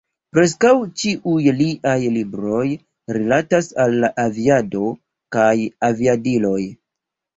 [0.35, 0.69] Preskaŭ
[1.01, 2.63] ĉiuj liaj libroj
[3.17, 4.83] rilatas al aviado
[5.37, 5.55] kaj
[5.91, 6.61] aviadiloj.